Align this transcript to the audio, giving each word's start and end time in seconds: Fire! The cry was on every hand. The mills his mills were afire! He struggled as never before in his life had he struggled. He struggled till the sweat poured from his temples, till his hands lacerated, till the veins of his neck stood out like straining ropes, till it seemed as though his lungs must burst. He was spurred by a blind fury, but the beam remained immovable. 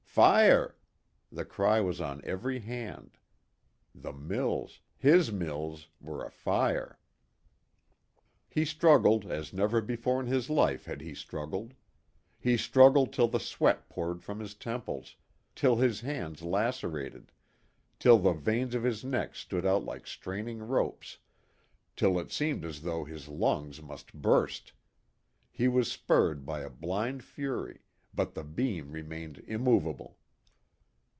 Fire! 0.13 0.75
The 1.31 1.45
cry 1.45 1.79
was 1.79 2.01
on 2.01 2.19
every 2.25 2.59
hand. 2.59 3.17
The 3.95 4.11
mills 4.11 4.81
his 4.97 5.31
mills 5.31 5.87
were 6.01 6.25
afire! 6.25 6.99
He 8.49 8.65
struggled 8.65 9.25
as 9.25 9.53
never 9.53 9.79
before 9.79 10.19
in 10.19 10.27
his 10.27 10.49
life 10.49 10.83
had 10.83 10.99
he 10.99 11.15
struggled. 11.15 11.75
He 12.41 12.57
struggled 12.57 13.13
till 13.13 13.29
the 13.29 13.39
sweat 13.39 13.87
poured 13.87 14.21
from 14.21 14.41
his 14.41 14.53
temples, 14.53 15.15
till 15.55 15.77
his 15.77 16.01
hands 16.01 16.41
lacerated, 16.41 17.31
till 17.97 18.17
the 18.19 18.33
veins 18.33 18.75
of 18.75 18.83
his 18.83 19.05
neck 19.05 19.33
stood 19.33 19.65
out 19.65 19.85
like 19.85 20.05
straining 20.05 20.59
ropes, 20.59 21.19
till 21.95 22.19
it 22.19 22.33
seemed 22.33 22.65
as 22.65 22.81
though 22.81 23.05
his 23.05 23.29
lungs 23.29 23.81
must 23.81 24.13
burst. 24.13 24.73
He 25.49 25.69
was 25.69 25.89
spurred 25.89 26.45
by 26.45 26.59
a 26.63 26.69
blind 26.69 27.23
fury, 27.23 27.79
but 28.13 28.33
the 28.33 28.43
beam 28.43 28.91
remained 28.91 29.41
immovable. 29.47 30.17